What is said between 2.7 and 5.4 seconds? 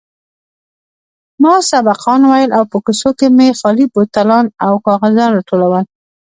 په کوڅو کښې مې خالي بوتلان او کاغذان